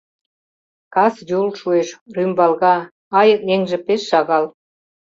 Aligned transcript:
Кас 0.93 1.15
юл 1.39 1.47
шуэш, 1.59 1.89
рӱмбалга, 2.15 2.75
Айык 3.19 3.41
еҥже 3.53 3.77
пеш 3.87 4.01
шагал. 4.09 4.45